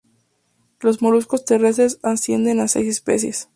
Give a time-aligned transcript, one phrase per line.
[0.79, 3.49] Los moluscos terrestres ascienden a seis especies.